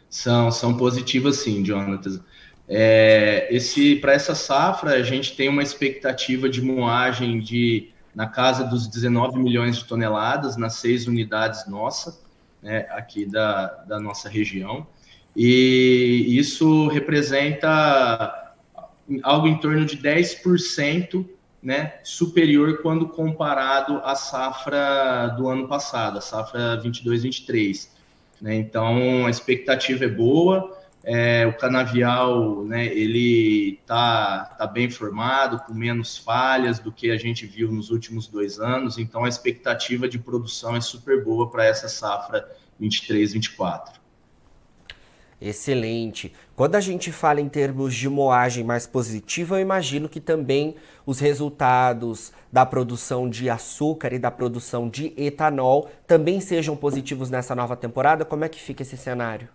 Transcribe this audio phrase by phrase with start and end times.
[0.09, 2.19] São, são positivas sim, Jonathan.
[2.69, 8.65] É, esse Para essa safra, a gente tem uma expectativa de moagem de na casa
[8.65, 12.21] dos 19 milhões de toneladas nas seis unidades nossa,
[12.63, 14.87] né, aqui da, da nossa região.
[15.35, 18.53] E isso representa
[19.23, 21.27] algo em torno de 10%
[21.63, 27.89] né, superior quando comparado à safra do ano passado, a safra 22-23.
[28.39, 28.55] Né?
[28.57, 35.73] Então, a expectativa é boa, é, o canavial, né, ele tá, tá bem formado, com
[35.73, 40.19] menos falhas do que a gente viu nos últimos dois anos, então a expectativa de
[40.19, 42.47] produção é super boa para essa safra
[42.81, 44.01] 23-24.
[45.41, 46.35] Excelente.
[46.55, 51.19] Quando a gente fala em termos de moagem mais positiva, eu imagino que também os
[51.19, 57.75] resultados da produção de açúcar e da produção de etanol também sejam positivos nessa nova
[57.75, 58.23] temporada.
[58.23, 59.49] Como é que fica esse cenário?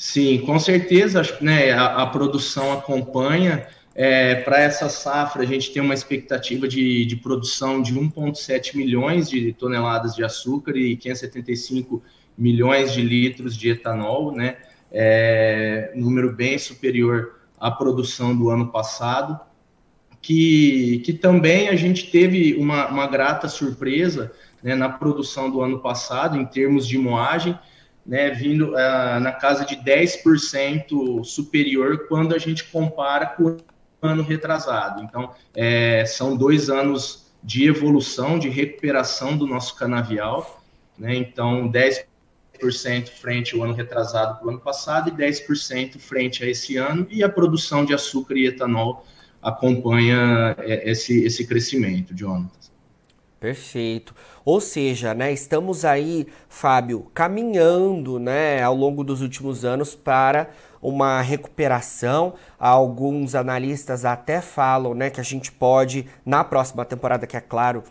[0.00, 3.66] Sim, com certeza, né, a, a produção acompanha.
[3.96, 9.28] É, Para essa safra, a gente tem uma expectativa de, de produção de 1,7 milhões
[9.28, 12.00] de toneladas de açúcar e 575
[12.38, 14.58] milhões de litros de etanol, né?
[14.92, 19.38] É, número bem superior à produção do ano passado,
[20.22, 24.30] que, que também a gente teve uma, uma grata surpresa
[24.62, 27.58] né, na produção do ano passado, em termos de moagem,
[28.08, 33.56] né, vindo uh, na casa de 10% superior quando a gente compara com o
[34.00, 35.02] ano retrasado.
[35.02, 40.64] Então, é, são dois anos de evolução, de recuperação do nosso canavial,
[40.98, 42.06] né, então 10%
[43.10, 47.22] frente ao ano retrasado para o ano passado e 10% frente a esse ano, e
[47.22, 49.04] a produção de açúcar e etanol
[49.42, 52.58] acompanha é, esse, esse crescimento, Jonathan.
[53.40, 54.14] Perfeito.
[54.44, 60.50] Ou seja, né, estamos aí, Fábio, caminhando, né, ao longo dos últimos anos para
[60.82, 62.34] uma recuperação.
[62.58, 67.84] Alguns analistas até falam, né, que a gente pode na próxima temporada, que é claro,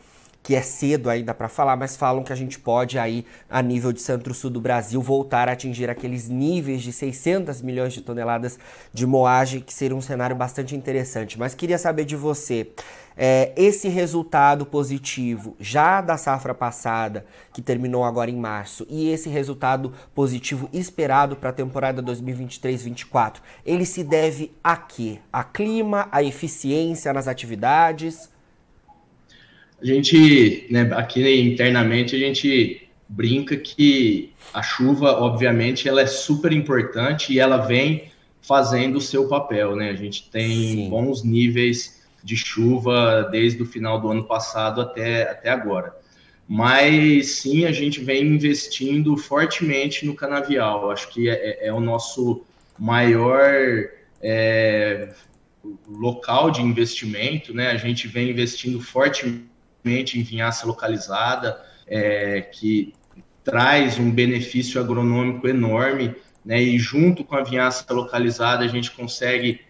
[0.48, 3.92] que é cedo ainda para falar, mas falam que a gente pode aí, a nível
[3.92, 8.58] de centro-sul do Brasil, voltar a atingir aqueles níveis de 600 milhões de toneladas
[8.94, 11.38] de moagem, que seria um cenário bastante interessante.
[11.38, 12.72] Mas queria saber de você,
[13.18, 19.28] é, esse resultado positivo já da safra passada, que terminou agora em março, e esse
[19.28, 25.20] resultado positivo esperado para a temporada 2023-24, ele se deve a quê?
[25.30, 28.37] A clima, a eficiência nas atividades?
[29.82, 36.52] A gente, né, aqui internamente, a gente brinca que a chuva, obviamente, ela é super
[36.52, 38.10] importante e ela vem
[38.42, 39.90] fazendo o seu papel, né?
[39.90, 40.90] A gente tem Sim.
[40.90, 45.96] bons níveis de chuva desde o final do ano passado até, até agora.
[46.48, 50.90] Mas sim, a gente vem investindo fortemente no canavial.
[50.90, 52.46] Acho que é, é, é o nosso
[52.80, 53.52] maior
[54.22, 55.10] é,
[55.88, 57.72] local de investimento, né?
[57.72, 59.46] A gente vem investindo fortemente
[59.86, 62.94] em vinhaça localizada, é, que
[63.44, 66.62] traz um benefício agronômico enorme, né?
[66.62, 69.62] E junto com a vinhaça localizada, a gente consegue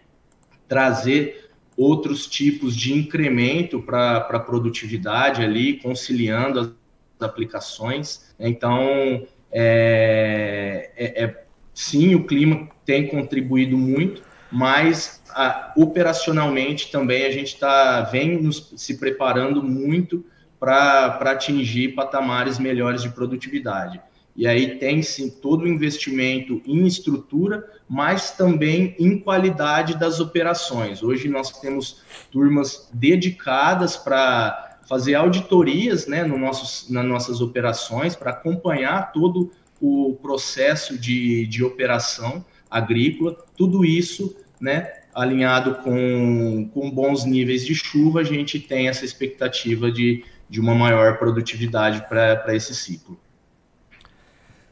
[0.66, 8.34] trazer outros tipos de incremento para a produtividade ali, conciliando as aplicações.
[8.38, 17.30] Então, é, é, é, sim, o clima tem contribuído muito, mas a, operacionalmente também a
[17.30, 20.24] gente tá, vem nos, se preparando muito
[20.58, 24.00] para atingir patamares melhores de produtividade.
[24.34, 31.02] E aí tem sim todo o investimento em estrutura, mas também em qualidade das operações.
[31.02, 38.30] Hoje nós temos turmas dedicadas para fazer auditorias né, no nossos, nas nossas operações, para
[38.30, 39.50] acompanhar todo
[39.80, 47.74] o processo de, de operação agrícola, tudo isso né, alinhado com, com bons níveis de
[47.74, 53.18] chuva, a gente tem essa expectativa de, de uma maior produtividade para esse ciclo.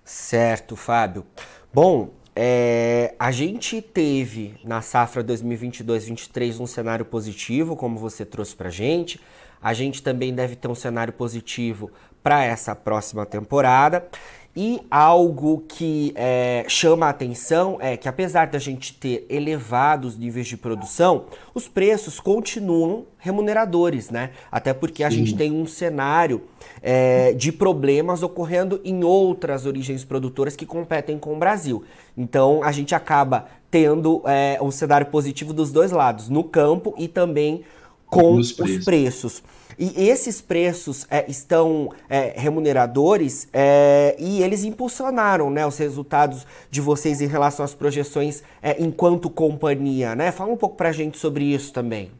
[0.04, 1.26] Certo, Fábio.
[1.74, 8.70] Bom, é, a gente teve na safra 2022-23 um cenário positivo, como você trouxe para
[8.70, 9.20] gente.
[9.60, 11.90] A gente também deve ter um cenário positivo
[12.22, 14.06] para essa próxima temporada.
[14.56, 20.46] E algo que é, chama a atenção é que, apesar da gente ter elevados níveis
[20.46, 24.30] de produção, os preços continuam remuneradores, né?
[24.50, 25.18] Até porque a Sim.
[25.18, 26.44] gente tem um cenário
[26.80, 31.84] é, de problemas ocorrendo em outras origens produtoras que competem com o Brasil.
[32.16, 37.08] Então, a gente acaba tendo é, um cenário positivo dos dois lados, no campo e
[37.08, 37.62] também
[38.06, 38.52] com os
[38.84, 39.42] preços.
[39.78, 46.80] E esses preços é, estão é, remuneradores é, e eles impulsionaram né, os resultados de
[46.80, 50.14] vocês em relação às projeções é, enquanto companhia.
[50.14, 50.32] Né?
[50.32, 52.10] Fala um pouco para a gente sobre isso também.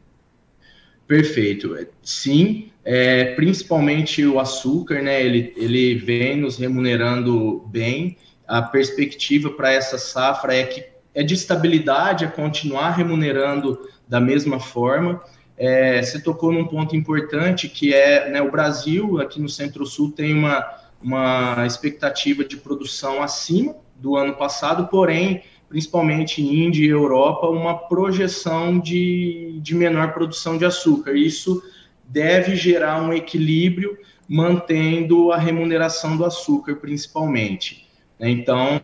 [1.07, 1.75] Perfeito.
[2.03, 5.23] Sim, é, principalmente o açúcar, né?
[5.25, 8.17] Ele, ele vem nos remunerando bem.
[8.45, 10.83] A perspectiva para essa safra é que
[11.15, 15.21] é de estabilidade, é continuar remunerando da mesma forma.
[15.57, 20.33] É, você tocou num ponto importante que é né, o Brasil, aqui no Centro-Sul, tem
[20.33, 20.63] uma,
[21.01, 28.79] uma expectativa de produção acima do ano passado, porém, principalmente Índia e Europa, uma projeção
[28.79, 31.13] de, de menor produção de açúcar.
[31.13, 31.61] Isso
[32.07, 37.87] deve gerar um equilíbrio mantendo a remuneração do açúcar, principalmente.
[38.19, 38.81] Então,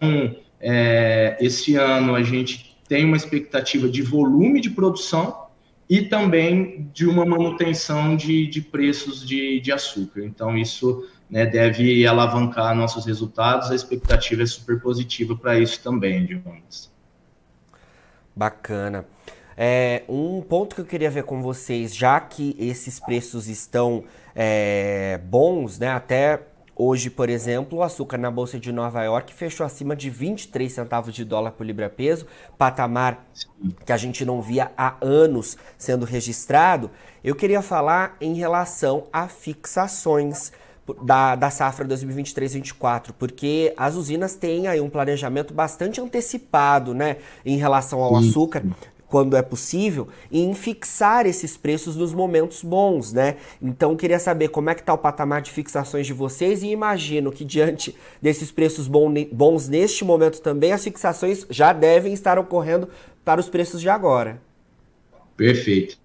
[0.60, 5.43] é, esse ano a gente tem uma expectativa de volume de produção,
[5.90, 10.24] e também de uma manutenção de, de preços de, de açúcar.
[10.24, 13.72] Então, isso né, deve alavancar nossos resultados.
[13.72, 16.92] A expectativa é super positiva para isso também, Jonas.
[18.36, 19.06] Bacana.
[19.56, 24.04] É, um ponto que eu queria ver com vocês, já que esses preços estão
[24.34, 26.42] é, bons, né, até
[26.76, 31.14] Hoje, por exemplo, o açúcar na Bolsa de Nova York fechou acima de 23 centavos
[31.14, 32.26] de dólar por libra-peso,
[32.58, 33.28] patamar
[33.86, 36.90] que a gente não via há anos sendo registrado.
[37.24, 40.52] Eu queria falar em relação a fixações
[41.04, 47.58] da, da safra 2023-24, porque as usinas têm aí um planejamento bastante antecipado, né, em
[47.58, 48.64] relação ao açúcar
[49.14, 53.36] quando é possível, em fixar esses preços nos momentos bons, né?
[53.62, 57.32] Então queria saber como é que está o patamar de fixações de vocês e imagino
[57.32, 62.90] que diante desses preços bons neste momento também, as fixações já devem estar ocorrendo
[63.24, 64.42] para os preços de agora.
[65.38, 65.96] Perfeito.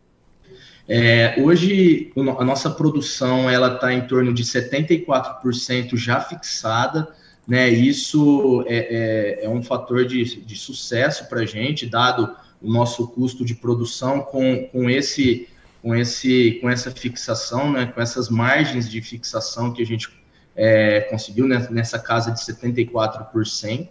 [0.86, 7.08] É, hoje a nossa produção ela está em torno de 74% já fixada,
[7.46, 7.70] né?
[7.70, 13.08] Isso é, é, é um fator de, de sucesso para a gente, dado o nosso
[13.08, 15.48] custo de produção com, com esse
[15.80, 20.08] com esse com essa fixação, né, com essas margens de fixação que a gente
[20.56, 23.90] é, conseguiu nessa casa de 74%.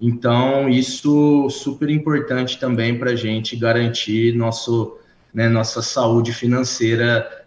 [0.00, 4.98] Então, isso super importante também para a gente garantir nosso,
[5.32, 7.44] né, nossa saúde financeira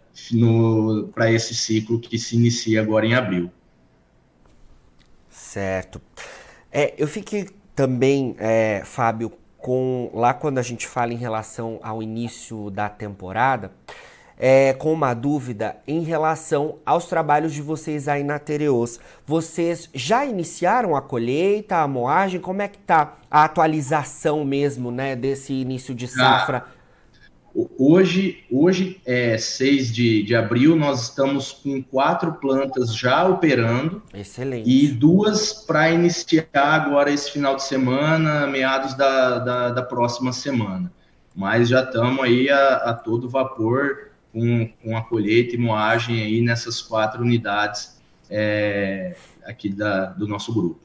[1.14, 3.50] para esse ciclo que se inicia agora em abril.
[5.30, 6.00] Certo.
[6.70, 12.02] É, eu fiquei também, é, Fábio, com lá quando a gente fala em relação ao
[12.02, 13.72] início da temporada,
[14.38, 19.00] é, com uma dúvida em relação aos trabalhos de vocês aí na Tereos.
[19.26, 22.40] Vocês já iniciaram a colheita, a moagem?
[22.40, 26.64] Como é que tá a atualização mesmo, né, desse início de safra?
[27.76, 34.00] Hoje, hoje é 6 de, de abril, nós estamos com quatro plantas já operando.
[34.14, 34.70] Excelente.
[34.70, 40.92] E duas para iniciar agora esse final de semana, meados da, da, da próxima semana.
[41.34, 46.40] Mas já estamos aí a, a, todo vapor com, com a colheita e moagem aí
[46.40, 48.00] nessas quatro unidades
[48.30, 50.78] é, aqui da, do nosso grupo.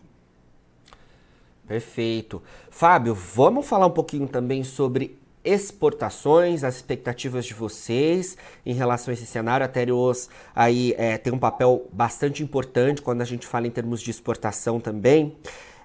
[1.68, 2.42] Perfeito.
[2.72, 9.14] Fábio, vamos falar um pouquinho também sobre exportações, as expectativas de vocês em relação a
[9.14, 9.66] esse cenário.
[9.66, 14.02] A Terios aí é, tem um papel bastante importante quando a gente fala em termos
[14.02, 15.36] de exportação também.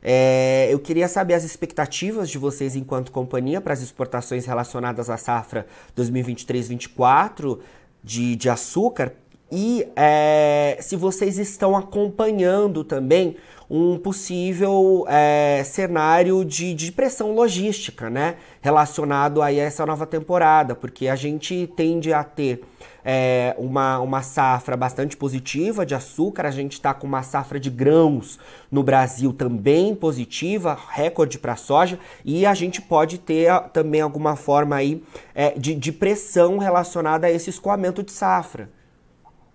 [0.03, 5.17] É, eu queria saber as expectativas de vocês enquanto companhia para as exportações relacionadas à
[5.17, 7.59] safra 2023-24
[8.03, 9.13] de, de açúcar,
[9.51, 13.37] e é, se vocês estão acompanhando também
[13.71, 18.37] um possível é, cenário de, de pressão logística, né?
[18.63, 22.63] Relacionado a essa nova temporada, porque a gente tende a ter
[23.05, 27.69] é, uma, uma safra bastante positiva de açúcar, a gente está com uma safra de
[27.69, 28.39] grãos
[28.71, 34.77] no Brasil também positiva, recorde para soja, e a gente pode ter também alguma forma
[34.77, 35.03] aí
[35.35, 38.71] é, de, de pressão relacionada a esse escoamento de safra.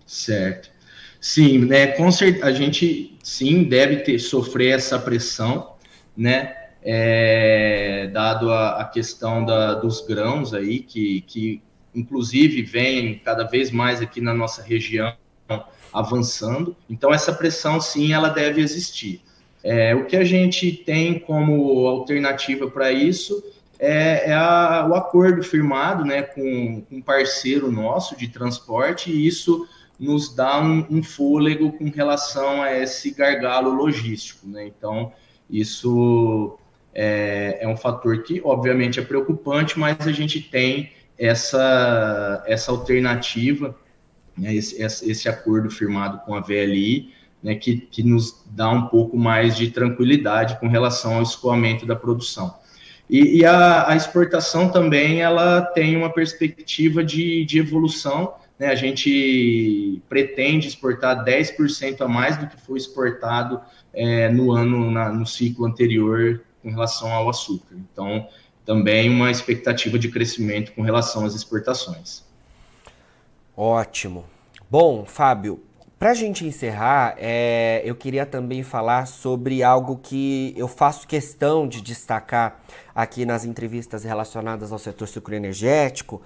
[0.06, 0.70] Certo.
[1.20, 5.74] Sim, né, com certeza, a gente sim deve ter sofrer essa pressão,
[6.18, 11.62] né, é, dado a, a questão da, dos grãos aí, que, que
[11.96, 15.16] inclusive vem cada vez mais aqui na nossa região
[15.94, 16.76] avançando.
[16.90, 19.22] Então essa pressão sim, ela deve existir.
[19.64, 23.42] É, o que a gente tem como alternativa para isso
[23.80, 29.26] é, é a, o acordo firmado, né, com, com um parceiro nosso de transporte e
[29.26, 29.68] isso
[30.00, 34.68] nos dá um, um, fôlego com relação a esse gargalo logístico, né?
[34.68, 35.12] Então,
[35.50, 36.58] isso
[36.94, 43.76] é, é, um fator que, obviamente, é preocupante, mas a gente tem essa, essa alternativa,
[44.38, 44.54] né?
[44.54, 47.56] esse, esse acordo firmado com a VLI, né?
[47.56, 52.56] que, que nos dá um pouco mais de tranquilidade com relação ao escoamento da produção.
[53.10, 58.76] E, e a, a, exportação também, ela tem uma perspectiva de, de evolução, né, a
[58.76, 63.60] gente pretende exportar 10% a mais do que foi exportado
[63.94, 67.76] é, no ano, na, no ciclo anterior com relação ao açúcar.
[67.76, 68.28] Então,
[68.66, 72.24] também uma expectativa de crescimento com relação às exportações.
[73.56, 74.26] Ótimo.
[74.70, 75.62] Bom, Fábio,
[76.00, 81.68] para a gente encerrar, é, eu queria também falar sobre algo que eu faço questão
[81.68, 82.60] de destacar
[82.94, 86.22] aqui nas entrevistas relacionadas ao setor sucroenergético,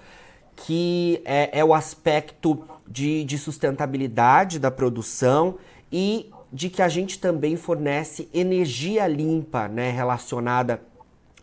[0.64, 5.56] que é, é o aspecto de, de sustentabilidade da produção
[5.92, 10.82] e de que a gente também fornece energia limpa, né, relacionada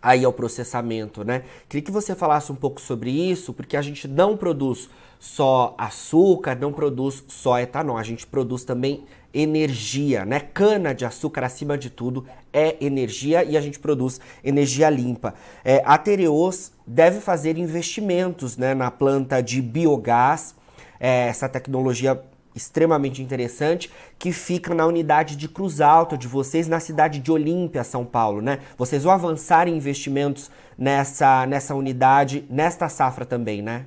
[0.02, 1.44] aí ao processamento, né?
[1.68, 6.56] Queria que você falasse um pouco sobre isso, porque a gente não produz só açúcar,
[6.56, 9.04] não produz só etanol, a gente produz também
[9.36, 10.40] energia, né?
[10.40, 15.34] Cana de açúcar, acima de tudo, é energia e a gente produz energia limpa.
[15.64, 20.56] É, a Tereos deve fazer investimentos né, na planta de biogás,
[20.98, 22.24] é, essa tecnologia
[22.56, 27.84] extremamente interessante, que fica na unidade de Cruz Alta de vocês, na cidade de Olímpia,
[27.84, 28.60] São Paulo, né?
[28.78, 33.86] Vocês vão avançar em investimentos nessa, nessa unidade, nesta safra também, né?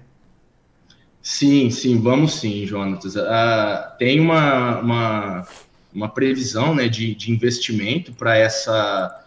[1.30, 3.14] Sim, sim, vamos sim, Jonatas.
[3.14, 5.48] Uh, tem uma, uma,
[5.92, 9.26] uma, previsão né, de, de investimento para essa,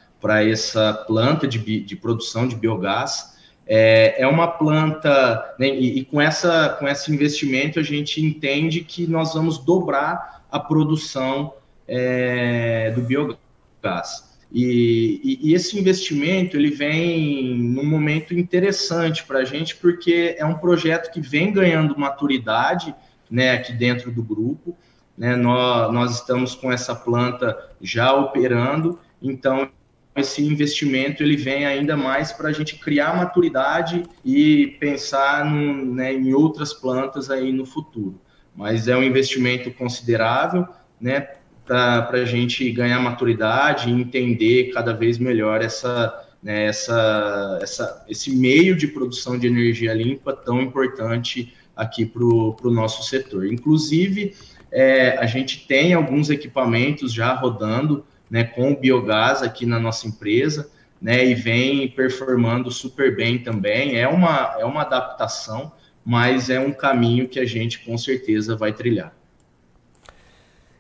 [0.52, 3.38] essa planta de, de produção de biogás.
[3.68, 8.82] É, é uma planta, né, e, e, com, essa, com esse investimento a gente entende
[8.82, 11.54] que nós vamos dobrar a produção
[11.88, 14.31] é, do biogás.
[14.52, 20.46] E, e, e, esse investimento ele vem num momento interessante para a gente, porque é
[20.46, 22.94] um projeto que vem ganhando maturidade
[23.30, 24.76] né, aqui dentro do grupo.
[25.18, 29.70] Né, nós, nós estamos com essa planta já operando, então
[30.16, 36.34] esse investimento ele vem ainda mais para a gente criar maturidade e pensar né, em
[36.34, 38.20] outras plantas aí no futuro.
[38.54, 40.68] Mas é um investimento considerável,
[41.00, 41.30] né?
[41.66, 48.36] Para a gente ganhar maturidade e entender cada vez melhor essa, né, essa, essa, esse
[48.36, 53.46] meio de produção de energia limpa tão importante aqui para o nosso setor.
[53.46, 54.34] Inclusive,
[54.72, 60.72] é, a gente tem alguns equipamentos já rodando né, com biogás aqui na nossa empresa,
[61.02, 63.98] né, e vem performando super bem também.
[63.98, 65.72] É uma, é uma adaptação,
[66.06, 69.14] mas é um caminho que a gente com certeza vai trilhar.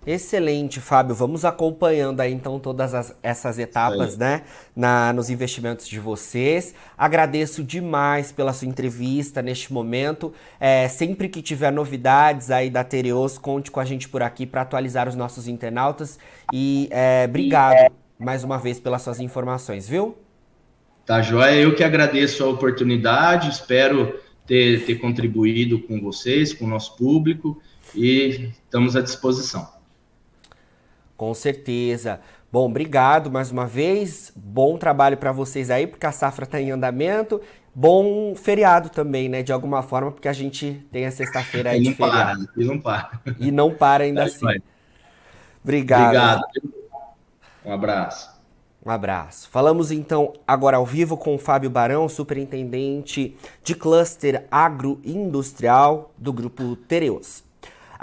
[0.05, 1.13] Excelente, Fábio.
[1.13, 4.41] Vamos acompanhando aí então todas as, essas etapas, né,
[4.75, 6.73] na, nos investimentos de vocês.
[6.97, 10.33] Agradeço demais pela sua entrevista neste momento.
[10.59, 14.61] É, sempre que tiver novidades aí da Tereos, conte com a gente por aqui para
[14.61, 16.17] atualizar os nossos internautas.
[16.51, 20.17] E é, obrigado mais uma vez pelas suas informações, viu?
[21.05, 21.55] Tá, joia.
[21.55, 23.49] Eu que agradeço a oportunidade.
[23.49, 27.61] Espero ter, ter contribuído com vocês, com o nosso público
[27.95, 29.80] e estamos à disposição.
[31.21, 32.19] Com certeza.
[32.51, 34.33] Bom, obrigado mais uma vez.
[34.35, 37.39] Bom trabalho para vocês aí, porque a safra está em andamento.
[37.75, 39.43] Bom feriado também, né?
[39.43, 42.47] De alguma forma, porque a gente tem a sexta-feira aí de feriado.
[42.47, 43.21] Para, e não para.
[43.39, 44.47] E não para ainda assim.
[45.63, 46.05] Obrigado.
[46.07, 46.43] Obrigado.
[47.63, 48.41] Um abraço.
[48.83, 49.47] Um abraço.
[49.51, 56.75] Falamos então agora ao vivo com o Fábio Barão, superintendente de cluster agroindustrial do grupo
[56.75, 57.43] Tereos.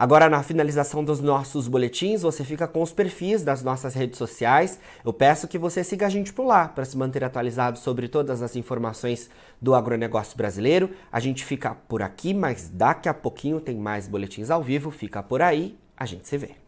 [0.01, 4.79] Agora, na finalização dos nossos boletins, você fica com os perfis das nossas redes sociais.
[5.05, 8.41] Eu peço que você siga a gente por lá para se manter atualizado sobre todas
[8.41, 9.29] as informações
[9.61, 10.91] do agronegócio brasileiro.
[11.11, 14.93] A gente fica por aqui, mas daqui a pouquinho tem mais boletins ao vivo.
[14.93, 16.68] Fica por aí, a gente se vê.